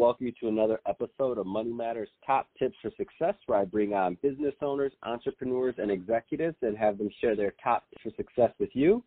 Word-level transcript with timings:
welcome 0.00 0.24
you 0.24 0.32
to 0.40 0.48
another 0.48 0.80
episode 0.88 1.36
of 1.36 1.44
Money 1.44 1.74
Matters 1.74 2.08
Top 2.26 2.48
Tips 2.58 2.74
for 2.80 2.90
Success, 2.96 3.34
where 3.44 3.58
I 3.58 3.66
bring 3.66 3.92
on 3.92 4.16
business 4.22 4.54
owners, 4.62 4.94
entrepreneurs, 5.02 5.74
and 5.76 5.90
executives 5.90 6.56
and 6.62 6.74
have 6.78 6.96
them 6.96 7.10
share 7.20 7.36
their 7.36 7.52
top 7.62 7.84
tips 7.90 8.02
for 8.02 8.10
success 8.16 8.50
with 8.58 8.70
you. 8.72 9.04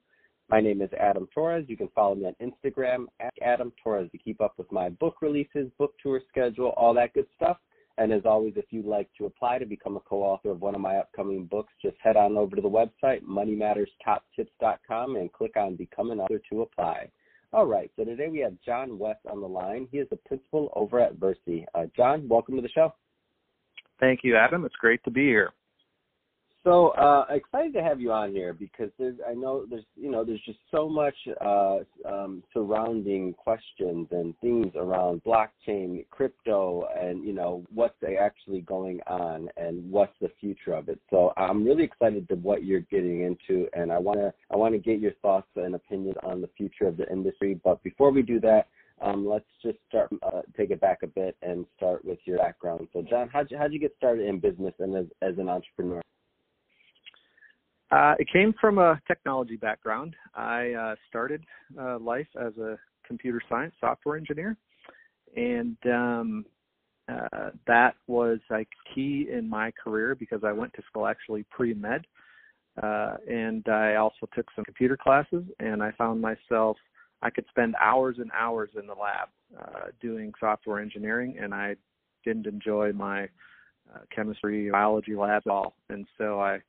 My 0.52 0.61
name 0.61 0.84
is 0.84 0.91
Adam 0.99 1.27
Torres. 1.34 1.66
You 1.67 1.77
can 1.77 1.89
follow 1.95 2.13
me 2.13 2.27
on 2.27 2.35
Instagram 2.39 3.07
at 3.20 3.34
Adam 3.41 3.73
Torres 3.84 4.11
to 4.11 4.20
keep 4.20 4.39
up 4.39 4.53
with 4.59 4.71
my 4.71 4.89
book 4.89 5.16
releases, 5.23 5.71
book 5.79 5.95
tour 5.99 6.21
schedule, 6.29 6.75
all 6.77 6.94
that 6.94 7.13
good 7.13 7.25
stuff. 7.38 7.57
And 7.98 8.13
as 8.13 8.21
always, 8.25 8.53
if 8.55 8.66
you'd 8.70 8.85
like 8.85 9.09
to 9.17 9.25
apply 9.25 9.57
to 9.57 9.66
become 9.66 9.98
a 9.98 10.02
co-author 10.02 10.52
of 10.52 10.62
one 10.62 10.75
of 10.75 10.81
my 10.81 10.98
upcoming 10.98 11.45
books, 11.45 11.73
just 11.81 11.98
head 12.03 12.17
on 12.17 12.38
over 12.38 12.55
to 12.55 12.62
the 12.62 12.70
website, 12.70 13.23
moneymatterstoptips.com, 13.23 15.16
and 15.16 15.34
click 15.34 15.57
on 15.57 15.75
Become 15.75 16.12
an 16.12 16.20
Author 16.20 16.39
to 16.52 16.62
apply. 16.62 17.09
All 17.53 17.67
right, 17.67 17.91
so 17.95 18.03
today 18.03 18.30
we 18.30 18.39
have 18.39 18.55
John 18.66 18.98
West 18.98 19.20
on 19.30 19.39
the 19.39 19.48
line. 19.48 19.88
He 19.91 19.99
is 19.99 20.07
the 20.09 20.16
principal 20.16 20.73
over 20.75 20.99
at 20.99 21.17
Versi. 21.17 21.66
Uh, 21.76 21.85
John, 21.95 22.27
welcome 22.27 22.55
to 22.55 22.63
the 22.63 22.70
show. 22.70 22.95
Thank 23.99 24.21
you, 24.23 24.35
Adam. 24.35 24.66
It's 24.66 24.76
great 24.77 25.03
to 25.03 25.12
be 25.12 25.27
here. 25.27 25.52
So 26.63 26.90
uh, 26.90 27.26
excited 27.30 27.73
to 27.73 27.84
have 27.84 27.99
you 27.99 28.13
on 28.13 28.31
here 28.31 28.53
because 28.53 28.90
there's, 28.98 29.17
I 29.30 29.34
know 29.34 29.66
there's 29.70 29.84
you 29.98 30.09
know 30.09 30.23
there's 30.23 30.41
just 30.45 30.59
so 30.71 30.88
much 30.88 31.16
uh, 31.41 31.80
um, 32.09 32.41
surrounding 32.54 33.34
questions 33.34 34.08
and 34.12 34.34
things 34.40 34.68
around 34.76 35.21
blockchain, 35.26 36.05
crypto, 36.09 36.88
and 36.98 37.26
you 37.26 37.34
know 37.34 37.66
what's 37.73 37.98
actually 38.18 38.62
going 38.62 39.02
on 39.07 39.49
and 39.57 39.91
what's 39.91 40.13
the 40.21 40.31
future 40.40 40.71
of 40.71 40.88
it. 40.88 41.02
So 41.09 41.34
I'm 41.35 41.66
really 41.66 41.84
excited 41.84 42.30
to 42.30 42.35
what 42.35 42.63
you're 42.63 42.80
getting 42.80 43.23
into, 43.23 43.68
and 43.73 43.91
I 43.91 43.98
want 43.98 44.20
to 44.20 44.34
I 44.49 44.55
want 44.55 44.74
to 44.74 44.80
get 44.80 45.02
your 45.02 45.13
thoughts 45.21 45.49
and 45.57 45.76
opinions 45.76 46.15
on 46.24 46.40
the 46.40 46.49
future 46.55 46.87
of 46.87 46.96
the 46.96 47.12
industry. 47.12 47.59
But 47.62 47.84
before 47.84 48.12
we 48.12 48.21
do 48.21 48.40
that, 48.40 48.68
um, 49.02 49.27
let's 49.27 49.46
just 49.62 49.80
start 49.90 50.09
uh, 50.21 50.43
take 50.55 50.71
it 50.71 50.80
back 50.80 50.99
a 51.04 51.07
bit 51.07 51.35
and 51.41 51.65
start 51.76 52.05
with 52.05 52.20
your 52.24 52.37
background. 52.37 52.87
So 52.93 53.02
John, 53.02 53.27
how'd 53.27 53.52
you 53.52 53.57
how'd 53.57 53.74
you 53.74 53.80
get 53.80 53.93
started 53.98 54.30
in 54.30 54.40
business 54.40 54.74
and 54.80 54.96
as 54.96 55.07
as 55.21 55.37
an 55.37 55.49
entrepreneur? 55.49 56.02
Uh, 57.94 58.16
it 58.18 58.27
came 58.34 58.55
from 58.60 58.80
a 58.80 58.99
technology 59.08 59.55
background. 59.55 60.16
I 60.34 60.72
uh, 60.72 60.96
started 61.08 61.44
uh, 61.80 61.99
life 61.99 62.27
as 62.41 62.58
a 62.58 62.76
computer 63.05 63.40
science 63.48 63.76
software 63.80 64.18
engineer, 64.18 64.58
and 65.36 65.78
um, 65.86 66.46
uh, 67.08 67.52
that 67.68 67.94
was 68.08 68.40
like 68.50 68.68
key 68.96 69.28
in 69.31 69.47
my 69.47 69.72
career 69.72 70.16
because 70.16 70.41
I 70.44 70.52
went 70.52 70.74
to 70.74 70.81
school 70.90 71.06
actually 71.06 71.46
pre 71.52 71.75
med, 71.75 72.08
uh, 72.81 73.18
and 73.30 73.68
I 73.69 73.96
also 73.96 74.28
took 74.34 74.47
some 74.56 74.66
computer 74.66 74.97
classes, 74.97 75.44
and 75.59 75.84
I 75.84 75.91
found 75.91 76.19
myself 76.19 76.78
I 77.22 77.30
could 77.30 77.46
spend 77.50 77.75
hours 77.80 78.16
and 78.18 78.31
hours 78.34 78.72
in 78.75 78.88
the 78.88 78.96
lab 78.96 79.30
uh, 79.56 79.91
doing 80.02 80.34
software 80.40 80.80
engineering, 80.80 81.38
and 81.40 81.53
I 81.53 81.75
didn't 82.25 82.47
enjoy 82.47 82.91
my 82.91 83.30
chemistry 84.09 84.72
biology 84.72 85.14
lab 85.14 85.44
at 85.46 85.52
all, 85.52 85.75
and 85.90 86.08
so 86.18 86.40
I 86.40 86.59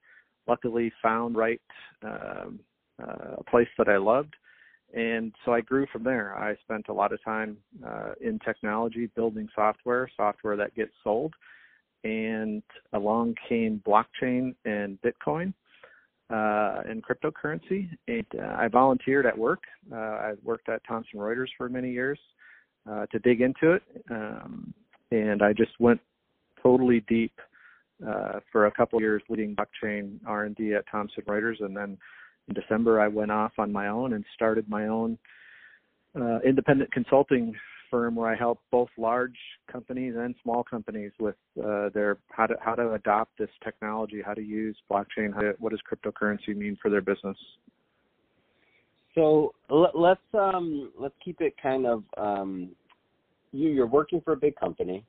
luckily 0.46 0.92
found 1.02 1.36
right 1.36 1.60
um, 2.02 2.60
uh, 3.02 3.36
a 3.38 3.44
place 3.44 3.68
that 3.78 3.88
I 3.88 3.96
loved, 3.96 4.34
and 4.94 5.32
so 5.44 5.52
I 5.52 5.60
grew 5.60 5.86
from 5.92 6.04
there. 6.04 6.36
I 6.36 6.56
spent 6.62 6.86
a 6.88 6.92
lot 6.92 7.12
of 7.12 7.22
time 7.24 7.56
uh, 7.84 8.12
in 8.20 8.38
technology, 8.38 9.10
building 9.16 9.48
software, 9.54 10.08
software 10.16 10.56
that 10.56 10.74
gets 10.74 10.92
sold, 11.02 11.34
and 12.04 12.62
along 12.92 13.34
came 13.48 13.82
blockchain 13.86 14.54
and 14.64 14.98
Bitcoin. 15.02 15.52
Uh, 16.30 16.80
and 16.88 17.04
cryptocurrency. 17.04 17.86
And 18.08 18.24
uh, 18.40 18.56
I 18.56 18.66
volunteered 18.68 19.26
at 19.26 19.36
work. 19.36 19.60
Uh, 19.92 19.96
I 19.96 20.32
worked 20.42 20.70
at 20.70 20.80
Thomson 20.88 21.20
Reuters 21.20 21.48
for 21.56 21.68
many 21.68 21.92
years 21.92 22.18
uh, 22.90 23.04
to 23.12 23.18
dig 23.18 23.42
into 23.42 23.72
it, 23.72 23.82
um, 24.10 24.72
and 25.10 25.42
I 25.42 25.52
just 25.52 25.72
went 25.78 26.00
totally 26.62 27.04
deep 27.08 27.32
uh, 28.06 28.40
for 28.50 28.66
a 28.66 28.70
couple 28.70 28.98
of 28.98 29.02
years 29.02 29.22
leading 29.28 29.56
blockchain 29.56 30.18
R&D 30.26 30.74
at 30.74 30.84
Thomson 30.90 31.22
Reuters, 31.24 31.62
and 31.64 31.76
then 31.76 31.96
in 32.48 32.54
December 32.54 33.00
I 33.00 33.08
went 33.08 33.30
off 33.30 33.52
on 33.58 33.72
my 33.72 33.88
own 33.88 34.12
and 34.12 34.24
started 34.34 34.68
my 34.68 34.88
own 34.88 35.18
uh, 36.18 36.38
independent 36.40 36.92
consulting 36.92 37.54
firm 37.90 38.14
where 38.16 38.30
I 38.30 38.36
help 38.36 38.60
both 38.70 38.88
large 38.98 39.36
companies 39.70 40.14
and 40.16 40.34
small 40.42 40.64
companies 40.64 41.12
with 41.18 41.36
uh, 41.64 41.90
their 41.94 42.18
how 42.30 42.46
to 42.46 42.54
how 42.60 42.74
to 42.74 42.92
adopt 42.94 43.38
this 43.38 43.50
technology, 43.62 44.20
how 44.24 44.34
to 44.34 44.42
use 44.42 44.76
blockchain, 44.90 45.38
to, 45.38 45.54
what 45.58 45.70
does 45.70 45.80
cryptocurrency 45.88 46.56
mean 46.56 46.76
for 46.80 46.90
their 46.90 47.00
business. 47.00 47.36
So 49.14 49.54
let's 49.70 50.20
um, 50.34 50.92
let's 50.98 51.14
keep 51.24 51.40
it 51.40 51.54
kind 51.62 51.86
of 51.86 52.02
um, 52.16 52.70
you, 53.52 53.68
you're 53.68 53.86
working 53.86 54.20
for 54.20 54.32
a 54.32 54.36
big 54.36 54.56
company 54.56 55.04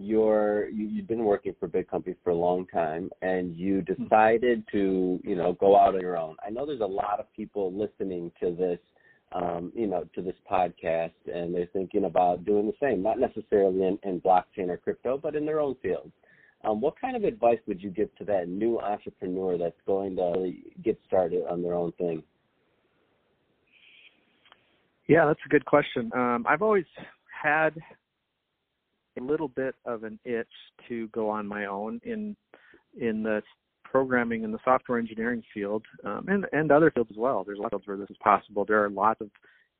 you're 0.00 0.68
you, 0.70 0.86
you've 0.86 1.08
been 1.08 1.24
working 1.24 1.54
for 1.60 1.68
big 1.68 1.88
companies 1.88 2.18
for 2.24 2.30
a 2.30 2.34
long 2.34 2.66
time 2.66 3.10
and 3.22 3.56
you 3.56 3.84
hmm. 3.86 4.02
decided 4.04 4.64
to 4.72 5.20
you 5.22 5.36
know 5.36 5.52
go 5.54 5.78
out 5.78 5.94
on 5.94 6.00
your 6.00 6.16
own. 6.16 6.36
I 6.44 6.50
know 6.50 6.66
there's 6.66 6.80
a 6.80 6.86
lot 6.86 7.20
of 7.20 7.32
people 7.34 7.72
listening 7.72 8.32
to 8.40 8.52
this 8.52 8.78
um, 9.32 9.72
you 9.74 9.86
know 9.86 10.04
to 10.14 10.22
this 10.22 10.34
podcast 10.50 11.12
and 11.32 11.54
they're 11.54 11.68
thinking 11.72 12.04
about 12.04 12.44
doing 12.44 12.66
the 12.66 12.72
same 12.80 13.02
not 13.02 13.18
necessarily 13.18 13.82
in, 13.84 13.98
in 14.02 14.20
blockchain 14.20 14.68
or 14.68 14.76
crypto 14.76 15.18
but 15.18 15.36
in 15.36 15.46
their 15.46 15.60
own 15.60 15.76
field 15.82 16.10
um, 16.64 16.80
what 16.80 17.00
kind 17.00 17.16
of 17.16 17.24
advice 17.24 17.58
would 17.66 17.82
you 17.82 17.90
give 17.90 18.14
to 18.16 18.24
that 18.24 18.48
new 18.48 18.78
entrepreneur 18.80 19.56
that's 19.56 19.80
going 19.86 20.16
to 20.16 20.22
really 20.22 20.64
get 20.84 20.98
started 21.06 21.44
on 21.48 21.62
their 21.62 21.74
own 21.74 21.92
thing? 21.92 22.22
Yeah 25.06 25.26
that's 25.26 25.40
a 25.46 25.48
good 25.48 25.64
question. 25.64 26.10
Um, 26.14 26.44
i've 26.48 26.62
always 26.62 26.86
had 27.42 27.74
little 29.22 29.48
bit 29.48 29.74
of 29.84 30.04
an 30.04 30.18
itch 30.24 30.48
to 30.88 31.08
go 31.08 31.28
on 31.28 31.46
my 31.46 31.66
own 31.66 32.00
in 32.04 32.36
in 32.98 33.22
the 33.22 33.42
programming 33.84 34.44
and 34.44 34.54
the 34.54 34.58
software 34.64 34.98
engineering 34.98 35.42
field 35.52 35.84
um, 36.04 36.24
and 36.28 36.46
and 36.52 36.70
other 36.70 36.90
fields 36.90 37.10
as 37.10 37.16
well. 37.16 37.44
There's 37.44 37.58
a 37.58 37.62
lot 37.62 37.72
of 37.72 37.80
fields 37.80 37.88
where 37.88 37.96
this 37.96 38.10
is 38.10 38.16
possible. 38.22 38.64
There 38.64 38.84
are 38.84 38.90
lots 38.90 39.20
of 39.20 39.30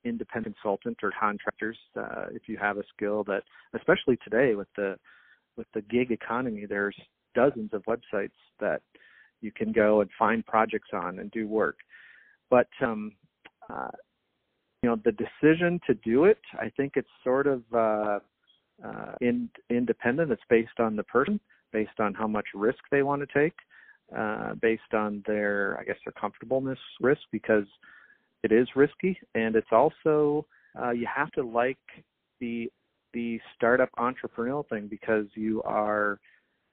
independent 0.03 0.55
consultant 0.55 0.97
or 1.03 1.11
contractors 1.19 1.77
uh, 1.95 2.25
if 2.31 2.43
you 2.47 2.57
have 2.57 2.77
a 2.77 2.83
skill 2.95 3.23
that, 3.25 3.43
especially 3.75 4.17
today 4.23 4.55
with 4.55 4.67
the 4.75 4.95
with 5.57 5.67
the 5.73 5.81
gig 5.81 6.11
economy, 6.11 6.65
there's 6.67 6.95
dozens 7.35 7.71
of 7.73 7.83
websites 7.83 8.31
that 8.59 8.81
you 9.41 9.51
can 9.51 9.71
go 9.71 10.01
and 10.01 10.09
find 10.17 10.45
projects 10.45 10.89
on 10.93 11.19
and 11.19 11.29
do 11.31 11.47
work. 11.47 11.77
But 12.49 12.67
um, 12.81 13.13
uh, 13.69 13.89
you 14.81 14.89
know, 14.89 14.97
the 15.03 15.11
decision 15.11 15.79
to 15.87 15.93
do 15.93 16.25
it, 16.25 16.39
I 16.59 16.69
think 16.75 16.93
it's 16.95 17.07
sort 17.23 17.47
of 17.47 17.61
uh, 17.73 18.19
uh, 18.83 19.13
in, 19.21 19.49
independent. 19.69 20.31
It's 20.31 20.41
based 20.49 20.79
on 20.79 20.95
the 20.95 21.03
person, 21.03 21.39
based 21.71 21.99
on 21.99 22.13
how 22.13 22.27
much 22.27 22.47
risk 22.53 22.79
they 22.91 23.03
want 23.03 23.21
to 23.21 23.39
take, 23.39 23.55
uh, 24.15 24.55
based 24.55 24.93
on 24.93 25.23
their, 25.25 25.77
I 25.79 25.83
guess, 25.83 25.97
their 26.05 26.13
comfortableness 26.19 26.79
risk 26.99 27.21
because 27.31 27.65
it 28.43 28.51
is 28.51 28.67
risky, 28.75 29.17
and 29.35 29.55
it's 29.55 29.71
also 29.71 30.45
uh, 30.81 30.91
you 30.91 31.07
have 31.13 31.31
to 31.31 31.43
like 31.43 31.77
the 32.39 32.71
the 33.13 33.39
startup 33.55 33.89
entrepreneurial 33.99 34.67
thing 34.69 34.87
because 34.87 35.25
you 35.35 35.61
are 35.63 36.19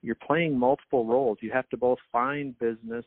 you're 0.01 0.15
playing 0.15 0.57
multiple 0.57 1.05
roles. 1.05 1.37
You 1.41 1.51
have 1.51 1.69
to 1.69 1.77
both 1.77 1.99
find 2.11 2.57
business, 2.59 3.05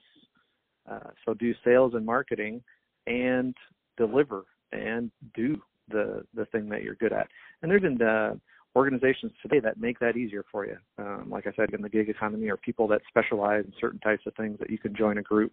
uh, 0.91 1.11
so 1.25 1.35
do 1.35 1.55
sales 1.65 1.95
and 1.95 2.05
marketing, 2.05 2.63
and 3.07 3.55
deliver 3.97 4.45
and 4.73 5.11
do 5.35 5.61
the 5.89 6.25
the 6.35 6.45
thing 6.47 6.69
that 6.69 6.83
you're 6.83 6.95
good 6.95 7.13
at. 7.13 7.29
And 7.63 7.71
there's 7.71 7.85
in 7.85 7.99
the 7.99 8.39
organizations 8.75 9.33
today 9.43 9.61
that 9.61 9.79
make 9.79 9.99
that 9.99 10.17
easier 10.17 10.45
for 10.51 10.67
you. 10.67 10.77
Um, 10.99 11.29
like 11.31 11.47
I 11.47 11.53
said, 11.55 11.75
in 11.75 11.83
the 11.83 11.89
gig 11.89 12.09
economy, 12.09 12.49
or 12.49 12.57
people 12.57 12.89
that 12.89 13.03
specialize 13.09 13.65
in 13.65 13.73
certain 13.81 14.01
types 14.01 14.23
of 14.27 14.35
things 14.35 14.59
that 14.59 14.71
you 14.71 14.79
can 14.79 14.95
join 14.95 15.19
a 15.19 15.23
group 15.23 15.53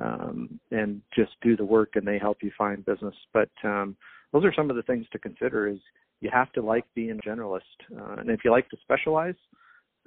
um, 0.00 0.58
and 0.70 1.00
just 1.14 1.32
do 1.42 1.56
the 1.56 1.64
work, 1.64 1.90
and 1.96 2.06
they 2.06 2.18
help 2.18 2.38
you 2.42 2.50
find 2.56 2.84
business. 2.84 3.14
But 3.32 3.50
um, 3.64 3.96
those 4.32 4.44
are 4.44 4.54
some 4.54 4.70
of 4.70 4.76
the 4.76 4.82
things 4.82 5.06
to 5.12 5.18
consider. 5.18 5.68
Is 5.68 5.78
you 6.20 6.30
have 6.32 6.52
to 6.52 6.62
like 6.62 6.84
being 6.94 7.10
a 7.10 7.28
generalist, 7.28 7.60
uh, 7.96 8.16
and 8.18 8.30
if 8.30 8.40
you 8.44 8.50
like 8.50 8.68
to 8.70 8.76
specialize, 8.82 9.34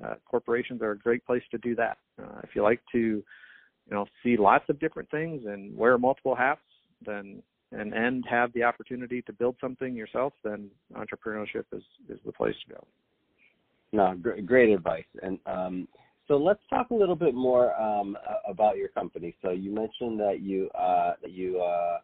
uh, 0.03 0.15
corporations 0.25 0.81
are 0.81 0.91
a 0.91 0.97
great 0.97 1.25
place 1.25 1.43
to 1.51 1.57
do 1.59 1.75
that. 1.75 1.97
Uh, 2.21 2.39
if 2.43 2.49
you 2.55 2.63
like 2.63 2.81
to, 2.91 2.99
you 2.99 3.23
know, 3.91 4.05
see 4.23 4.37
lots 4.37 4.65
of 4.69 4.79
different 4.79 5.09
things 5.11 5.43
and 5.45 5.75
wear 5.75 5.97
multiple 5.97 6.35
hats, 6.35 6.61
then 7.05 7.41
and 7.71 7.93
and 7.93 8.25
have 8.29 8.51
the 8.53 8.63
opportunity 8.63 9.21
to 9.23 9.33
build 9.33 9.55
something 9.61 9.95
yourself, 9.95 10.33
then 10.43 10.69
entrepreneurship 10.95 11.65
is 11.73 11.83
is 12.09 12.19
the 12.25 12.31
place 12.31 12.55
to 12.67 12.73
go. 12.73 12.87
No, 13.91 14.15
great, 14.21 14.45
great 14.45 14.73
advice. 14.73 15.05
And 15.23 15.39
um, 15.45 15.87
so 16.27 16.37
let's 16.37 16.61
talk 16.69 16.91
a 16.91 16.95
little 16.95 17.15
bit 17.15 17.33
more 17.33 17.79
um, 17.79 18.15
about 18.47 18.77
your 18.77 18.89
company. 18.89 19.35
So 19.41 19.49
you 19.51 19.73
mentioned 19.73 20.19
that 20.19 20.41
you 20.41 20.69
uh, 20.71 21.13
that 21.21 21.31
you 21.31 21.59
uh, 21.59 21.99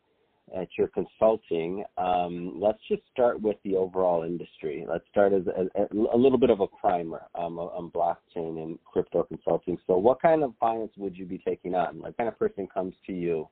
at 0.55 0.67
your 0.77 0.87
consulting. 0.87 1.83
Um, 1.97 2.59
let's 2.59 2.79
just 2.87 3.01
start 3.11 3.41
with 3.41 3.57
the 3.63 3.75
overall 3.75 4.23
industry. 4.23 4.85
Let's 4.87 5.05
start 5.11 5.33
as 5.33 5.43
a, 5.47 5.87
a 5.91 6.17
little 6.17 6.37
bit 6.37 6.49
of 6.49 6.59
a 6.59 6.67
primer 6.67 7.23
um, 7.35 7.59
on 7.59 7.91
blockchain 7.91 8.63
and 8.63 8.79
crypto 8.85 9.23
consulting. 9.23 9.77
So, 9.87 9.97
what 9.97 10.21
kind 10.21 10.43
of 10.43 10.57
clients 10.59 10.95
would 10.97 11.17
you 11.17 11.25
be 11.25 11.39
taking 11.39 11.75
on? 11.75 11.99
Like, 11.99 12.17
kind 12.17 12.29
of 12.29 12.37
person 12.37 12.67
comes 12.71 12.93
to 13.07 13.13
you 13.13 13.47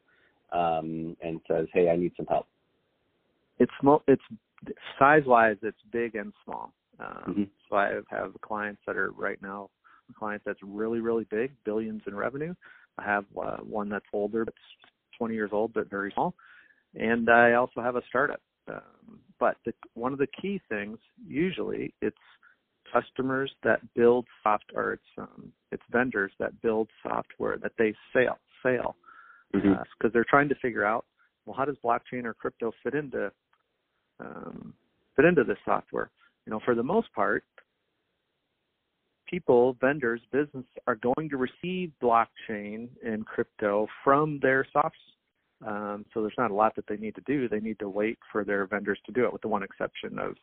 um, 0.54 1.18
and 1.22 1.42
says, 1.48 1.68
"Hey, 1.74 1.90
I 1.90 1.96
need 1.96 2.14
some 2.16 2.28
help." 2.28 2.48
It's 3.60 3.72
small. 3.80 4.04
It's 4.08 4.24
size 4.98 5.24
wise, 5.26 5.58
it's 5.62 5.82
big 5.92 6.16
and 6.16 6.34
small. 6.44 6.74
Um, 7.00 7.36
Mhm. 7.36 7.50
So 7.70 7.76
I 7.78 7.88
have, 7.90 8.08
have 8.10 8.42
clients 8.42 8.82
that 8.86 8.98
are 8.98 9.12
right 9.12 9.42
now 9.42 9.70
a 10.10 10.14
client 10.14 10.44
that's 10.46 10.62
really 10.62 11.00
really 11.00 11.24
big, 11.26 11.52
billions 11.64 12.02
in 12.08 12.16
revenue. 12.16 12.54
I 12.98 13.04
have 13.04 13.26
uh, 13.38 13.58
one 13.58 13.90
that's 13.90 14.06
older, 14.14 14.46
that's 14.46 14.58
20 15.18 15.34
years 15.34 15.52
old, 15.54 15.74
but 15.74 15.90
very 15.90 16.12
small, 16.12 16.36
and 16.96 17.30
I 17.30 17.54
also 17.54 17.82
have 17.82 17.96
a 17.96 18.04
startup. 18.08 18.42
Um, 18.68 19.20
but 19.40 19.58
the, 19.66 19.74
one 19.96 20.14
of 20.14 20.20
the 20.20 20.28
key 20.28 20.62
things, 20.70 20.98
usually, 21.26 21.94
it's 22.02 22.18
customers 22.92 23.52
that 23.64 23.82
build 23.96 24.26
soft 24.44 24.66
or 24.76 24.94
it's 24.94 25.04
um, 25.18 25.52
it's 25.72 25.84
vendors 25.92 26.32
that 26.40 26.62
build 26.62 26.90
software 27.02 27.58
that 27.58 27.72
they 27.78 27.94
sell 28.14 28.38
sell 28.62 28.96
because 30.04 30.14
they're 30.14 30.26
trying 30.30 30.50
to 30.50 30.56
figure 30.56 30.86
out 30.86 31.06
well 31.46 31.56
how 31.56 31.66
does 31.66 31.78
blockchain 31.84 32.26
or 32.26 32.34
crypto 32.34 32.72
fit 32.84 32.94
into 32.94 33.32
um, 34.20 34.74
fit 35.16 35.26
into 35.26 35.44
this 35.44 35.58
software? 35.66 36.12
You 36.46 36.52
know 36.52 36.60
for 36.66 36.76
the 36.76 36.84
most 36.84 37.12
part 37.14 37.44
people 39.30 39.78
vendors 39.80 40.22
business 40.32 40.66
are 40.86 40.96
going 40.96 41.30
to 41.30 41.38
receive 41.38 41.92
blockchain 42.02 42.90
and 43.04 43.26
crypto 43.26 43.88
from 44.04 44.38
their 44.42 44.68
softs 44.74 45.00
um, 45.66 46.06
so 46.14 46.22
there's 46.22 46.34
not 46.38 46.52
a 46.52 46.54
lot 46.54 46.76
that 46.76 46.86
they 46.88 46.98
need 46.98 47.16
to 47.16 47.22
do. 47.22 47.48
They 47.48 47.62
need 47.62 47.80
to 47.80 47.88
wait 47.88 48.20
for 48.32 48.44
their 48.44 48.66
vendors 48.66 49.00
to 49.06 49.14
do 49.14 49.24
it 49.24 49.32
with 49.32 49.42
the 49.42 49.48
one 49.48 49.64
exception 49.64 50.20
of 50.20 50.36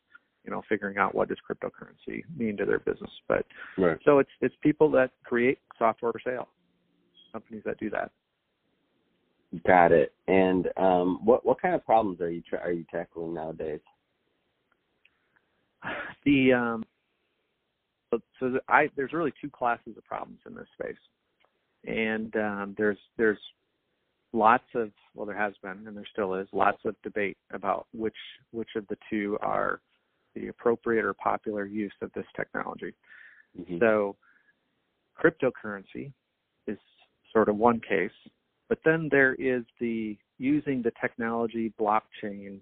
you 0.45 0.51
know 0.51 0.63
figuring 0.67 0.97
out 0.97 1.15
what 1.15 1.29
does 1.29 1.37
cryptocurrency 1.49 2.23
mean 2.35 2.57
to 2.57 2.65
their 2.65 2.79
business. 2.79 3.11
But 3.29 3.45
Right. 3.77 3.99
so 4.05 4.19
it's 4.19 4.31
it's 4.41 4.55
people 4.63 4.91
that 4.93 5.11
create 5.23 5.59
software 5.79 6.13
for 6.13 6.21
sale 6.25 6.49
companies 7.33 7.63
that 7.67 7.79
do 7.79 7.91
that 7.91 8.11
Got 9.67 9.93
it. 9.93 10.13
And 10.29 10.69
um, 10.77 11.21
what 11.25 11.45
what 11.45 11.61
kind 11.61 11.75
of 11.75 11.85
problems 11.85 12.21
are 12.21 12.31
you 12.31 12.43
tra- 12.49 12.61
are 12.61 12.73
you 12.73 12.85
tackling 12.91 13.35
nowadays? 13.35 13.81
the 16.25 16.53
um 16.53 16.85
so, 18.41 18.59
I 18.69 18.89
there's 18.97 19.13
really 19.13 19.33
two 19.41 19.51
classes 19.51 19.97
of 19.97 20.05
problems 20.05 20.41
in 20.47 20.55
this 20.55 20.67
space, 20.79 20.97
and 21.87 22.35
um, 22.37 22.75
there's 22.77 22.99
there's 23.17 23.39
lots 24.33 24.65
of 24.75 24.91
well 25.15 25.27
there 25.27 25.37
has 25.37 25.55
been 25.63 25.87
and 25.87 25.97
there 25.97 26.07
still 26.13 26.35
is 26.35 26.47
lots 26.53 26.79
of 26.85 26.95
debate 27.03 27.37
about 27.53 27.87
which 27.93 28.17
which 28.53 28.71
of 28.77 28.87
the 28.89 28.97
two 29.09 29.37
are 29.43 29.81
the 30.35 30.49
appropriate 30.49 31.05
or 31.05 31.15
popular 31.15 31.67
use 31.67 31.93
of 32.03 32.13
this 32.15 32.27
technology. 32.37 32.95
Mhm. 33.59 33.81
So 33.81 34.17
cryptocurrency 35.21 36.13
is 36.67 36.79
sort 37.33 37.49
of 37.49 37.57
one 37.57 37.81
case, 37.81 38.13
but 38.71 38.79
then 38.85 39.09
there 39.11 39.35
is 39.35 39.65
the 39.81 40.17
using 40.39 40.81
the 40.81 40.93
technology 41.01 41.75
blockchain 41.79 42.61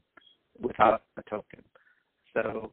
without 0.58 1.02
a 1.18 1.22
token. 1.30 1.62
So 2.32 2.72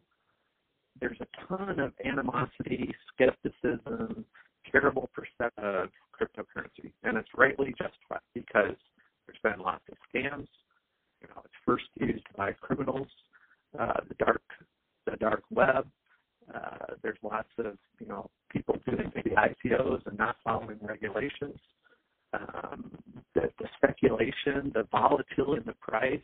there's 1.00 1.18
a 1.20 1.28
ton 1.48 1.80
of 1.82 1.92
animosity, 2.04 2.96
skepticism, 3.14 4.24
terrible 4.72 5.10
perception 5.14 5.52
of 5.66 5.90
cryptocurrency, 6.18 6.92
and 7.04 7.18
it's 7.18 7.28
rightly 7.36 7.76
justified 7.78 8.22
because 8.34 8.78
there's 9.28 9.40
been 9.44 9.60
lots 9.60 9.84
of 9.92 9.98
scams. 10.10 10.48
You 11.22 11.28
know, 11.28 11.42
it's 11.44 11.54
first 11.66 11.86
used 11.96 12.26
by 12.38 12.54
criminals, 12.54 13.08
uh, 13.78 14.00
the 14.08 14.16
dark, 14.16 14.42
the 15.06 15.18
dark 15.18 15.44
web. 15.52 15.86
Uh, 16.54 16.94
there's 17.04 17.18
lots 17.22 17.50
of 17.58 17.78
you 18.00 18.08
know 18.08 18.30
people 18.50 18.78
doing 18.90 19.12
maybe 19.14 19.31
ICOs 19.31 20.08
and 20.08 20.18
not 20.18 20.38
following 20.42 20.78
regulations. 20.81 21.60
Um, 22.36 22.92
the, 23.34 23.50
the 23.60 23.68
speculation, 23.78 24.72
the 24.74 24.88
volatility 24.92 25.62
in 25.62 25.64
the 25.66 25.76
price, 25.80 26.20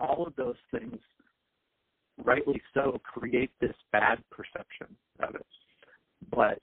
all 0.00 0.26
of 0.26 0.36
those 0.36 0.56
things 0.70 0.98
rightly 2.24 2.60
so, 2.72 3.00
create 3.04 3.50
this 3.60 3.74
bad 3.92 4.18
perception 4.30 4.86
of 5.20 5.34
it. 5.34 5.46
But 6.30 6.58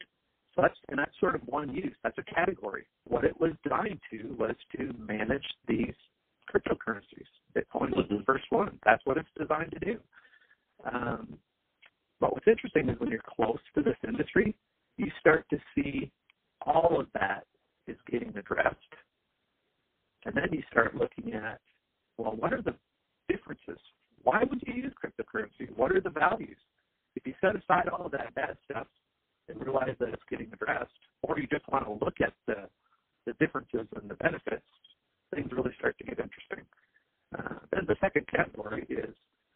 such, 0.55 0.75
and 0.89 0.99
that's 0.99 1.11
sort 1.19 1.35
of 1.35 1.41
one 1.45 1.73
use. 1.73 1.95
That's 2.03 2.17
a 2.17 2.33
category. 2.35 2.85
What 3.07 3.23
it 3.23 3.39
was 3.39 3.51
designed 3.63 3.99
to 4.11 4.35
was 4.37 4.55
to 4.77 4.93
manage 4.97 5.45
these 5.67 5.93
cryptocurrencies. 6.53 7.27
Bitcoin 7.55 7.95
was 7.95 8.05
the 8.09 8.23
first 8.25 8.45
one. 8.49 8.79
That's 8.85 9.03
what 9.05 9.17
it's 9.17 9.29
designed 9.37 9.71
to 9.71 9.79
do. 9.79 9.97
Um, 10.91 11.37
but 12.19 12.33
what's 12.33 12.47
interesting 12.47 12.89
is 12.89 12.99
when 12.99 13.09
you're 13.09 13.21
close 13.35 13.59
to 13.75 13.81
this 13.81 13.97
industry, 14.07 14.55
you 14.97 15.07
start 15.19 15.45
to 15.49 15.57
see 15.75 16.11
all 16.65 16.99
of 16.99 17.07
that 17.13 17.45
getting 18.13 18.37
addressed. 18.37 18.77
And 20.25 20.35
then 20.35 20.47
you 20.51 20.63
start 20.71 20.95
looking 20.95 21.33
at, 21.33 21.59
well, 22.17 22.35
what 22.37 22.53
are 22.53 22.61
the 22.61 22.75
differences 23.27 23.79
why 24.23 24.43
would 24.49 24.61
you 24.65 24.73
use 24.73 24.93
cryptocurrency? 24.95 25.69
What 25.75 25.91
are 25.91 26.01
the 26.01 26.09
values? 26.09 26.57
If 27.15 27.27
you 27.27 27.33
set 27.39 27.55
aside 27.55 27.89
all 27.89 28.05
of 28.05 28.11
that 28.13 28.33
bad 28.33 28.57
stuff 28.65 28.87
and 29.47 29.59
realize 29.61 29.95
that 29.99 30.09
it's 30.09 30.23
getting 30.29 30.49
addressed, 30.53 30.91
or 31.21 31.37
you 31.39 31.47
just 31.47 31.67
want 31.69 31.85
to 31.85 32.03
look 32.03 32.15
at 32.21 32.33
the 32.47 32.67
the 33.25 33.33
differences 33.39 33.87
and 33.95 34.09
the 34.09 34.15
benefits, 34.15 34.65
things 35.33 35.49
really 35.53 35.71
start 35.79 35.97
to 35.97 36.03
get 36.03 36.19
interesting. 36.19 36.65
Uh, 37.37 37.59
then 37.71 37.85
the 37.87 37.95
second 38.01 38.27
category 38.27 38.85
is 38.89 39.15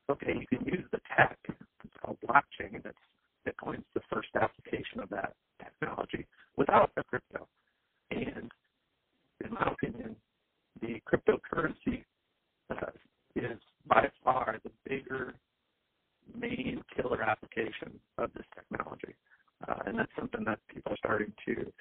okay, 0.10 0.34
you 0.40 0.48
can 0.48 0.66
use 0.66 0.86
the 0.92 1.00
tech. 1.16 1.38
It's 1.84 1.94
called 2.02 2.18
blockchain, 2.24 2.76
and 2.76 2.86
it's 2.86 3.06
Bitcoin's 3.48 3.86
the 3.94 4.02
first 4.12 4.30
application 4.36 5.00
of 5.02 5.10
that 5.10 5.34
technology 5.64 6.26
without 6.56 6.92
a 6.98 7.04
crypto. 7.04 7.48
And 8.12 8.52
in 9.44 9.54
my 9.54 9.72
opinion, 9.72 10.16
the 10.82 11.02
cryptocurrency 11.08 12.04
uh, 12.70 12.92
is 13.36 13.60
by 13.88 14.10
far 14.24 14.60
the 14.64 14.72
bigger 14.88 15.34
main 16.40 16.82
killer 16.96 17.22
application 17.22 18.00
of 18.18 18.32
this 18.34 18.46
technology. 18.56 19.16
Uh, 19.68 19.76
and 19.86 19.98
that's 19.98 20.12
something 20.18 20.44
that 20.46 20.60
people 20.68 20.92
are 20.92 20.98
starting 20.98 21.34
to 21.46 21.72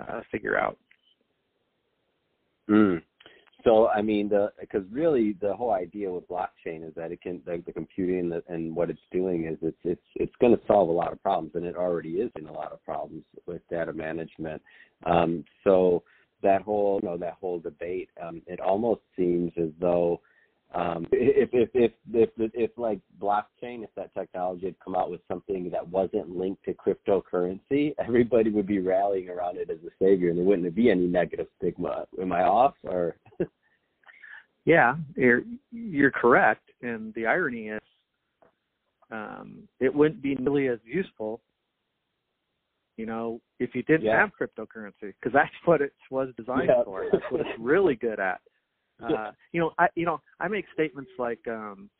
uh, 0.00 0.20
figure 0.30 0.58
out. 0.58 0.78
Mm. 2.68 3.02
So 3.64 3.88
I 3.88 4.02
mean, 4.02 4.28
the 4.28 4.52
because 4.58 4.84
really 4.90 5.36
the 5.40 5.54
whole 5.54 5.72
idea 5.72 6.10
with 6.10 6.28
blockchain 6.28 6.86
is 6.86 6.94
that 6.96 7.12
it 7.12 7.20
can 7.20 7.42
like 7.46 7.64
the 7.64 7.72
computing 7.72 8.20
and, 8.20 8.32
the, 8.32 8.42
and 8.48 8.74
what 8.74 8.90
it's 8.90 9.00
doing 9.12 9.46
is 9.46 9.58
it's 9.62 9.76
it's 9.84 10.00
it's 10.14 10.34
going 10.40 10.56
to 10.56 10.62
solve 10.66 10.88
a 10.88 10.92
lot 10.92 11.12
of 11.12 11.22
problems, 11.22 11.52
and 11.54 11.64
it 11.64 11.76
already 11.76 12.14
is 12.14 12.30
in 12.38 12.46
a 12.46 12.52
lot 12.52 12.72
of 12.72 12.82
problems 12.84 13.24
with 13.46 13.62
data 13.68 13.92
management. 13.92 14.62
Um, 15.04 15.44
so 15.64 16.02
that 16.42 16.62
whole 16.62 17.00
you 17.02 17.08
know 17.08 17.16
that 17.18 17.34
whole 17.40 17.58
debate, 17.58 18.08
um, 18.22 18.42
it 18.46 18.60
almost 18.60 19.02
seems 19.16 19.52
as 19.58 19.70
though 19.80 20.20
um, 20.72 21.06
if, 21.10 21.48
if 21.52 21.70
if 21.74 21.92
if 22.12 22.30
if 22.36 22.50
if 22.54 22.70
like 22.76 23.00
blockchain, 23.20 23.82
if 23.82 23.90
that 23.96 24.14
technology 24.14 24.66
had 24.66 24.78
come 24.78 24.94
out 24.94 25.10
with 25.10 25.20
something 25.26 25.68
that 25.70 25.86
wasn't 25.86 26.36
linked 26.36 26.64
to 26.64 26.74
cryptocurrency, 26.74 27.94
everybody 27.98 28.50
would 28.50 28.66
be 28.66 28.78
rallying 28.78 29.28
around 29.28 29.56
it 29.56 29.68
as 29.68 29.78
a 29.78 29.90
savior, 29.98 30.30
and 30.30 30.38
there 30.38 30.44
wouldn't 30.44 30.72
be 30.74 30.90
any 30.90 31.06
negative 31.06 31.48
stigma. 31.58 32.06
Am 32.20 32.32
I 32.32 32.42
off 32.42 32.74
or? 32.84 33.16
yeah, 34.64 34.94
you're 35.16 35.42
you're 35.72 36.12
correct, 36.12 36.70
and 36.82 37.12
the 37.14 37.26
irony 37.26 37.68
is, 37.68 37.80
um, 39.10 39.68
it 39.80 39.92
wouldn't 39.92 40.22
be 40.22 40.36
nearly 40.36 40.68
as 40.68 40.78
useful. 40.84 41.40
You 42.96 43.06
know, 43.06 43.40
if 43.58 43.74
you 43.74 43.82
didn't 43.82 44.04
Yeah. 44.04 44.20
have 44.20 44.30
cryptocurrency, 44.38 45.14
because 45.18 45.32
that's 45.32 45.50
what 45.64 45.80
it 45.80 45.94
was 46.10 46.28
designed 46.36 46.68
Yeah. 46.68 46.84
for. 46.84 47.08
That's 47.10 47.24
what 47.30 47.40
it's 47.40 47.58
really 47.58 47.96
good 47.96 48.20
at. 48.20 48.40
Uh, 49.02 49.32
you 49.52 49.60
know, 49.60 49.72
I 49.78 49.88
you 49.94 50.04
know 50.06 50.20
I 50.40 50.48
make 50.48 50.64
statements 50.72 51.10
like, 51.18 51.40
um, 51.48 51.90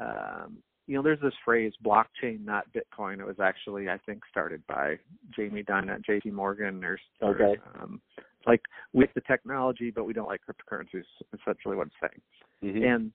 um, 0.00 0.58
you 0.86 0.94
know, 0.94 1.02
there's 1.02 1.20
this 1.20 1.34
phrase 1.44 1.72
"blockchain, 1.84 2.44
not 2.44 2.66
Bitcoin." 2.72 3.20
It 3.20 3.26
was 3.26 3.40
actually 3.40 3.88
I 3.88 3.98
think 4.06 4.22
started 4.30 4.62
by 4.66 4.98
Jamie 5.34 5.62
Dimon 5.62 5.94
at 5.94 6.04
J.P. 6.04 6.30
Morgan. 6.30 6.80
There's 6.80 7.00
Okay. 7.22 7.56
um, 7.80 8.00
like 8.46 8.62
with 8.92 9.10
the 9.14 9.20
technology, 9.22 9.90
but 9.90 10.04
we 10.04 10.12
don't 10.12 10.28
like 10.28 10.40
cryptocurrencies. 10.48 11.04
Essentially, 11.40 11.76
what 11.76 11.88
it's 11.88 11.96
saying. 12.00 12.74
Mhm. 12.76 12.94
And 12.94 13.12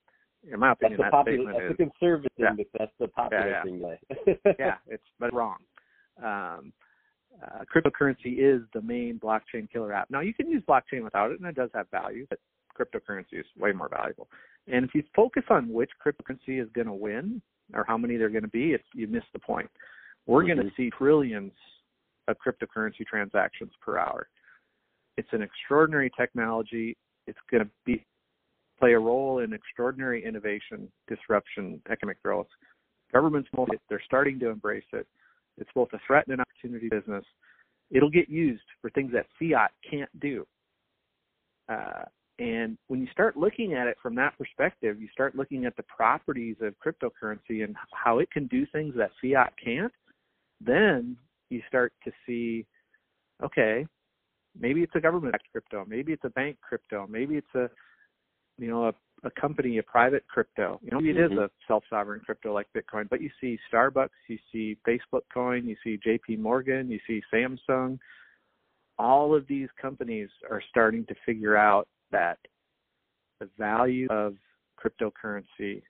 in 0.51 0.59
my 0.59 0.69
that's 0.69 0.79
opinion, 0.79 0.97
the 0.97 1.03
that 1.03 1.11
popular, 1.11 1.37
statement 1.37 1.57
that's 1.57 1.71
is 1.71 1.77
the 1.77 1.83
conservative, 1.85 2.31
Yeah. 2.37 2.53
but 2.55 2.67
that's 2.77 2.97
the 2.99 3.07
popular 3.07 3.49
Yeah, 3.49 3.63
yeah. 3.65 4.25
thing. 4.25 4.55
Yeah, 4.59 4.77
it's 4.87 5.07
but 5.19 5.33
wrong. 5.33 5.57
Um, 6.21 6.73
uh, 7.41 7.63
cryptocurrency 7.73 8.39
is 8.39 8.61
the 8.73 8.81
main 8.81 9.19
blockchain 9.19 9.69
killer 9.71 9.93
app. 9.93 10.09
Now 10.09 10.19
you 10.19 10.33
can 10.33 10.49
use 10.49 10.63
blockchain 10.67 11.03
without 11.03 11.31
it, 11.31 11.39
and 11.39 11.47
it 11.47 11.55
does 11.55 11.69
have 11.73 11.89
value, 11.89 12.27
but 12.29 12.39
cryptocurrency 12.79 13.39
is 13.39 13.45
way 13.57 13.71
more 13.71 13.89
valuable. 13.89 14.27
And 14.67 14.85
if 14.85 14.93
you 14.93 15.03
focus 15.15 15.43
on 15.49 15.71
which 15.71 15.89
cryptocurrency 16.05 16.61
is 16.61 16.69
going 16.73 16.87
to 16.87 16.93
win 16.93 17.41
or 17.73 17.85
how 17.87 17.97
many 17.97 18.17
they're 18.17 18.29
going 18.29 18.43
to 18.43 18.49
be, 18.49 18.71
it's, 18.71 18.83
you 18.93 19.07
miss 19.07 19.23
the 19.33 19.39
point. 19.39 19.69
We're 20.27 20.45
going 20.45 20.57
to 20.57 20.71
see 20.77 20.91
trillions 20.97 21.51
of 22.27 22.35
cryptocurrency 22.45 23.05
transactions 23.05 23.71
per 23.81 23.97
hour. 23.97 24.27
It's 25.17 25.29
an 25.31 25.41
extraordinary 25.41 26.11
technology. 26.17 26.95
It's 27.27 27.39
going 27.49 27.63
to 27.63 27.69
be 27.85 28.05
play 28.79 28.93
a 28.93 28.99
role 28.99 29.39
in 29.39 29.53
extraordinary 29.53 30.25
innovation, 30.25 30.91
disruption, 31.07 31.79
economic 31.91 32.21
growth. 32.23 32.47
Governments, 33.13 33.47
they're 33.89 34.01
starting 34.03 34.39
to 34.39 34.49
embrace 34.49 34.83
it. 34.93 35.05
It's 35.59 35.69
both 35.75 35.89
a 35.93 35.99
threat 36.07 36.25
and 36.27 36.33
an 36.33 36.39
opportunity 36.39 36.89
business. 36.89 37.23
It'll 37.91 38.09
get 38.09 38.27
used 38.27 38.63
for 38.81 38.89
things 38.89 39.11
that 39.13 39.27
fiat 39.37 39.71
can't 39.87 40.09
do. 40.19 40.47
Uh, 41.69 42.05
And 42.41 42.75
when 42.88 43.01
you 43.01 43.07
start 43.12 43.38
looking 43.38 43.75
at 43.75 43.86
it 43.86 43.98
from 44.01 44.15
that 44.15 44.36
perspective, 44.36 45.00
you 45.00 45.07
start 45.13 45.36
looking 45.36 45.65
at 45.65 45.75
the 45.77 45.83
properties 45.83 46.55
of 46.62 46.74
cryptocurrency 46.83 47.63
and 47.63 47.75
how 47.93 48.17
it 48.17 48.31
can 48.31 48.48
do 48.48 48.65
things 48.65 48.95
that 48.98 49.12
fiat 49.21 49.53
can't, 49.63 49.93
then 50.60 51.15
you 51.51 51.62
start 51.67 51.93
to 52.03 52.12
see, 52.25 52.65
okay, 53.43 53.86
maybe 54.60 54.81
it's 54.81 54.95
a 54.95 55.00
government 55.00 55.36
crypto, 55.51 55.86
maybe 55.88 56.13
it's 56.13 56.24
a 56.25 56.31
bank 56.31 56.57
crypto, 56.67 57.05
maybe 57.07 57.36
it's 57.36 57.55
a 57.55 57.69
you 58.57 58.69
know 58.69 58.88
a, 58.88 58.93
a 59.24 59.31
company, 59.39 59.77
a 59.77 59.83
private 59.83 60.25
crypto. 60.27 60.79
You 60.81 60.89
know, 60.91 61.00
maybe 61.00 61.12
it 61.12 61.17
is 61.17 61.31
Mhm. 61.31 61.45
a 61.45 61.51
self-sovereign 61.67 62.21
crypto 62.21 62.53
like 62.53 62.67
Bitcoin, 62.74 63.07
but 63.07 63.21
you 63.21 63.29
see 63.39 63.60
Starbucks, 63.71 64.10
you 64.27 64.39
see 64.51 64.77
Facebook 64.88 65.29
Coin, 65.31 65.67
you 65.67 65.75
see 65.83 66.00
JP 66.00 66.39
Morgan, 66.39 66.89
you 66.89 67.00
see 67.05 67.21
Samsung. 67.31 68.00
All 68.98 69.36
of 69.36 69.45
these 69.45 69.69
companies 69.79 70.29
are 70.50 70.62
starting 70.69 71.05
to 71.05 71.15
figure 71.24 71.55
out 71.55 71.88
that 72.11 72.37
the 73.39 73.49
value 73.57 74.07
of 74.09 74.35
cryptocurrency 74.79 75.81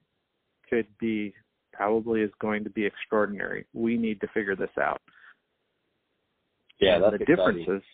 could 0.70 0.88
be 1.00 1.34
probably 1.74 2.22
is 2.22 2.32
going 2.40 2.64
to 2.64 2.70
be 2.70 2.86
extraordinary. 2.86 3.66
We 3.74 3.98
need 3.98 4.22
to 4.22 4.28
figure 4.34 4.56
this 4.56 4.70
out. 4.80 5.02
Yeah, 6.80 7.00
that's 7.00 7.18
the 7.18 7.24
exciting. 7.24 7.36
differences. 7.64 7.88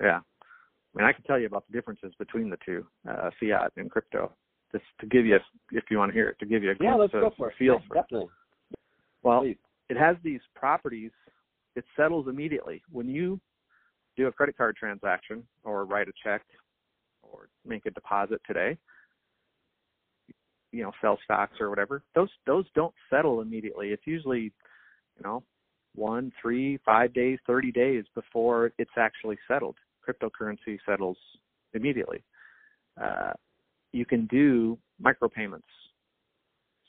Yeah, 0.00 0.20
I 0.94 0.98
mean, 0.98 1.06
I 1.06 1.12
can 1.12 1.22
tell 1.24 1.38
you 1.38 1.46
about 1.46 1.64
the 1.66 1.72
differences 1.72 2.12
between 2.18 2.50
the 2.50 2.58
two, 2.64 2.86
uh, 3.08 3.30
fiat 3.38 3.72
and 3.76 3.90
crypto, 3.90 4.32
just 4.72 4.84
to 5.00 5.06
give 5.06 5.26
you, 5.26 5.38
if 5.72 5.84
you 5.90 5.98
want 5.98 6.10
to 6.10 6.14
hear 6.14 6.28
it, 6.28 6.38
to 6.40 6.46
give 6.46 6.62
you 6.62 6.70
a 6.70 6.74
Yeah, 6.80 6.94
let's 6.94 7.12
go 7.12 7.30
for 7.36 7.50
it. 7.50 7.56
feel 7.58 7.80
Yeah, 7.94 8.02
for 8.08 8.18
it. 8.20 8.28
Well, 9.22 9.40
Please. 9.42 9.56
it 9.88 9.96
has 9.96 10.16
these 10.24 10.40
properties. 10.54 11.10
It 11.76 11.84
settles 11.96 12.26
immediately 12.28 12.82
when 12.90 13.08
you 13.08 13.40
do 14.16 14.26
a 14.26 14.32
credit 14.32 14.56
card 14.56 14.76
transaction 14.76 15.46
or 15.62 15.84
write 15.84 16.08
a 16.08 16.12
check 16.24 16.42
or 17.32 17.48
make 17.66 17.86
a 17.86 17.90
deposit 17.90 18.40
today. 18.46 18.76
You 20.72 20.82
know, 20.82 20.92
sell 21.00 21.18
stocks 21.24 21.60
or 21.60 21.68
whatever. 21.68 22.02
Those 22.14 22.30
those 22.46 22.64
don't 22.74 22.94
settle 23.08 23.40
immediately. 23.40 23.88
It's 23.88 24.06
usually, 24.06 24.52
you 25.18 25.22
know, 25.24 25.42
one, 25.94 26.32
three, 26.40 26.78
five 26.84 27.12
days, 27.12 27.38
thirty 27.46 27.72
days 27.72 28.04
before 28.14 28.72
it's 28.78 28.90
actually 28.96 29.38
settled. 29.48 29.76
Cryptocurrency 30.06 30.78
settles 30.86 31.16
immediately. 31.74 32.22
Uh, 33.00 33.32
you 33.92 34.04
can 34.04 34.26
do 34.26 34.78
micropayments. 35.02 35.62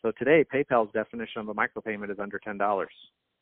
So 0.02 0.12
today, 0.18 0.46
PayPal's 0.54 0.92
definition 0.94 1.42
of 1.42 1.50
a 1.50 1.54
micropayment 1.54 2.12
is 2.12 2.20
under 2.20 2.40
ten 2.40 2.58
dollars. 2.58 2.92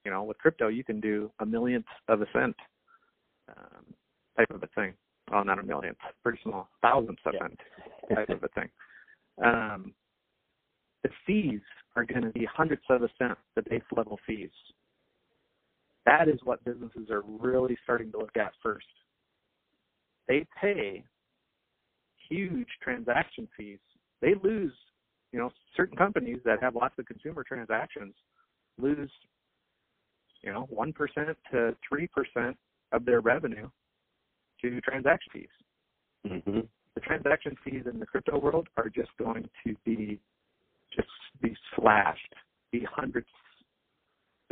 You 0.05 0.11
know, 0.11 0.23
with 0.23 0.37
crypto, 0.37 0.69
you 0.69 0.83
can 0.83 1.01
do 1.01 1.29
a 1.39 1.45
millionth 1.45 1.85
of 2.07 2.21
a 2.21 2.25
cent 2.31 2.55
um, 3.49 3.85
type 4.37 4.49
of 4.51 4.63
a 4.63 4.67
thing. 4.67 4.93
Well, 5.29 5.45
not 5.45 5.59
a 5.59 5.63
millionth, 5.63 5.97
pretty 6.23 6.39
small, 6.43 6.69
thousandths 6.81 7.21
of 7.25 7.35
a 7.35 7.37
Yeah. 8.09 8.15
type 8.15 8.29
of 8.29 8.43
a 8.43 8.47
thing. 8.49 8.71
Um, 9.37 9.95
the 11.03 11.09
fees 11.25 11.61
are 11.95 12.03
going 12.03 12.23
to 12.23 12.31
be 12.31 12.45
hundredths 12.45 12.89
of 12.89 13.03
a 13.03 13.09
cent, 13.17 13.37
the 13.55 13.61
base 13.61 13.83
level 13.91 14.17
fees. 14.25 14.51
That 16.05 16.27
is 16.27 16.43
what 16.43 16.63
businesses 16.63 17.09
are 17.11 17.21
really 17.21 17.77
starting 17.83 18.11
to 18.11 18.17
look 18.17 18.35
at 18.37 18.55
first. 18.63 18.87
They 20.27 20.45
pay 20.59 21.05
huge 22.27 22.69
transaction 22.81 23.47
fees. 23.55 23.79
They 24.21 24.33
lose, 24.35 24.73
you 25.31 25.39
know, 25.39 25.51
certain 25.75 25.97
companies 25.97 26.39
that 26.45 26.61
have 26.61 26.75
lots 26.75 26.97
of 26.97 27.05
consumer 27.05 27.43
transactions 27.43 28.15
lose, 28.77 29.11
you 30.41 30.51
know, 30.51 30.67
1% 30.73 31.35
to 31.51 31.75
3% 31.91 32.57
of 32.91 33.05
their 33.05 33.21
revenue 33.21 33.69
to 34.61 34.81
transaction 34.81 35.31
fees 35.33 35.49
hmm 36.27 36.59
the 36.95 37.01
transaction 37.01 37.55
fees 37.63 37.83
in 37.91 37.99
the 37.99 38.05
crypto 38.05 38.37
world 38.39 38.67
are 38.75 38.89
just 38.89 39.09
going 39.17 39.47
to 39.65 39.75
be 39.85 40.19
just 40.93 41.07
be 41.41 41.55
slashed, 41.75 42.33
be 42.71 42.85
hundreds 42.89 43.27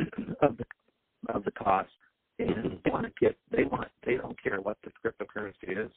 of 0.42 0.56
the 0.56 0.64
of 1.34 1.44
the 1.44 1.50
cost. 1.50 1.90
And 2.38 2.78
they 2.84 2.90
want 2.90 3.04
to 3.04 3.12
get 3.20 3.36
they 3.50 3.64
want 3.64 3.88
they 4.06 4.16
don't 4.16 4.40
care 4.42 4.60
what 4.60 4.78
the 4.84 4.90
cryptocurrency 5.04 5.84
is. 5.84 5.90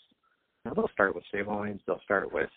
Now 0.66 0.74
they'll 0.74 0.90
start 0.94 1.16
with 1.16 1.24
stablecoins, 1.34 1.80
they'll 1.86 2.02
start 2.04 2.34
with 2.34 2.50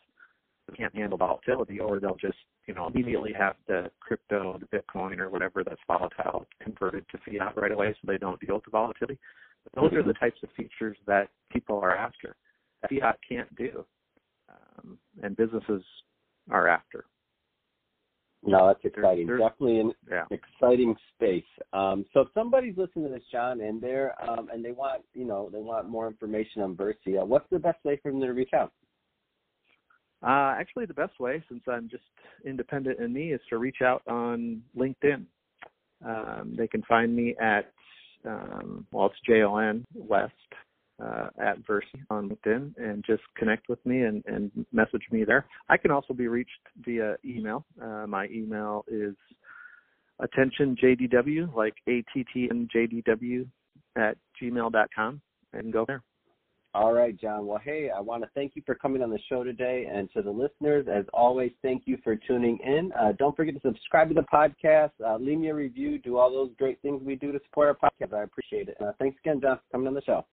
they 0.69 0.77
can't 0.77 0.95
handle 0.95 1.19
volatility 1.19 1.79
or 1.79 2.01
they'll 2.01 2.17
just, 2.17 2.39
you 2.67 2.73
know, 2.73 2.87
immediately 2.87 3.35
have 3.39 3.57
the 3.69 3.91
crypto, 4.01 4.59
the 4.59 4.79
Bitcoin 4.79 5.19
or 5.19 5.29
whatever 5.29 5.63
that's 5.63 5.81
volatile 5.87 6.47
converted 6.63 7.05
to 7.11 7.19
fiat 7.19 7.55
right 7.55 7.71
away 7.71 7.93
so 7.93 8.11
they 8.11 8.17
don't 8.17 8.41
deal 8.41 8.55
with 8.55 8.65
the 8.65 8.71
volatility. 8.71 9.19
Those 9.75 9.93
are 9.95 10.03
the 10.03 10.13
types 10.15 10.39
of 10.43 10.51
features 10.57 10.97
that 11.07 11.29
people 11.51 11.79
are 11.79 11.97
after. 11.97 12.37
Fiat 12.89 13.19
can't 13.29 13.55
do. 13.57 13.85
Um, 14.49 14.99
and 15.23 15.37
businesses 15.37 15.83
are 16.51 16.69
after. 16.69 17.07
No, 18.47 18.67
that's 18.67 18.83
There's- 18.83 18.95
exciting. 18.99 19.27
there's- 19.27 19.41
Definitely 19.41 19.81
an 19.81 19.95
Yeah. 20.11 20.27
exciting 20.31 20.95
space. 21.15 21.47
Um, 21.73 22.05
so 22.13 22.21
if 22.21 22.33
somebody's 22.35 22.77
listening 22.77 23.07
to 23.07 23.11
this, 23.11 23.27
John, 23.29 23.63
and 23.63 23.81
they're 23.81 24.15
um, 24.23 24.51
and 24.51 24.63
they 24.63 24.73
want 24.73 25.03
you 25.15 25.25
know 25.25 25.49
they 25.49 25.61
want 25.61 25.89
more 25.89 26.07
information 26.07 26.61
on 26.61 26.77
Versia, 26.77 27.27
what's 27.27 27.49
the 27.49 27.59
best 27.59 27.83
way 27.85 27.97
for 27.97 28.11
them 28.11 28.21
to 28.21 28.33
reach 28.35 28.53
out? 28.53 28.73
Uh, 30.23 30.55
actually, 30.59 30.85
the 30.87 30.95
best 30.95 31.19
way, 31.21 31.43
since 31.49 31.63
I'm 31.69 31.89
just 31.89 32.05
independent 32.45 32.99
in 33.01 33.13
me, 33.15 33.33
is 33.33 33.41
to 33.49 33.59
reach 33.59 33.81
out 33.83 34.03
on 34.07 34.63
LinkedIn. 34.77 35.27
Um, 36.05 36.55
they 36.57 36.69
can 36.69 36.83
find 36.83 37.15
me 37.15 37.35
at, 37.41 37.73
um, 38.27 38.87
well, 38.93 39.07
it's 39.07 39.17
J 39.27 39.43
O 39.43 39.57
N 39.57 39.85
West 39.95 40.33
uh, 41.03 41.29
at 41.39 41.65
Versi 41.67 42.01
on 42.11 42.29
LinkedIn, 42.29 42.77
and 42.77 43.05
just 43.07 43.23
connect 43.37 43.69
with 43.69 43.85
me 43.85 44.03
and, 44.03 44.23
and 44.27 44.51
message 44.73 45.03
me 45.11 45.25
there. 45.25 45.47
I 45.69 45.77
can 45.77 45.91
also 45.91 46.15
be 46.15 46.29
reached 46.29 46.51
via 46.85 47.17
email. 47.25 47.65
Uh, 47.81 48.07
my 48.07 48.27
email 48.27 48.85
is 48.89 49.15
attention 50.21 50.77
JDW, 50.83 51.55
like 51.55 51.75
A 51.89 52.05
T 52.13 52.25
T 52.33 52.49
N 52.51 52.69
J 52.73 52.87
D 52.87 53.03
W, 53.07 53.47
at 53.97 54.17
gmail.com, 54.41 55.21
and 55.53 55.73
go 55.73 55.85
there. 55.87 56.03
All 56.75 56.93
right, 56.93 57.17
John. 57.19 57.47
Well, 57.47 57.61
hey, 57.65 57.91
I 57.97 58.01
want 58.01 58.25
to 58.25 58.31
thank 58.35 58.57
you 58.57 58.63
for 58.67 58.75
coming 58.75 59.01
on 59.01 59.11
the 59.11 59.19
show 59.29 59.45
today. 59.45 59.89
And 59.93 60.11
to 60.13 60.23
the 60.23 60.31
listeners, 60.31 60.89
as 60.93 61.05
always, 61.15 61.53
thank 61.63 61.85
you 61.87 61.99
for 62.03 62.17
tuning 62.17 62.59
in. 62.65 62.91
Uh, 63.01 63.13
don't 63.17 63.37
forget 63.37 63.55
to 63.55 63.61
subscribe 63.61 64.09
to 64.09 64.15
the 64.15 64.23
podcast, 64.23 64.91
uh, 65.07 65.17
leave 65.17 65.39
me 65.39 65.51
a 65.51 65.55
review, 65.55 65.99
do 65.99 66.19
all 66.19 66.33
those 66.33 66.51
great 66.59 66.83
things 66.83 67.01
we 67.05 67.15
do 67.15 67.31
to 67.31 67.39
support 67.45 67.69
our 67.69 67.91
podcast. 67.91 68.13
I 68.13 68.25
appreciate 68.25 68.69
it. 68.69 68.77
Uh, 68.81 68.91
thanks 68.99 69.17
again, 69.25 69.41
John, 69.41 69.59
for 69.59 69.63
coming 69.71 69.87
on 69.87 69.95
the 69.95 70.03
show. 70.03 70.25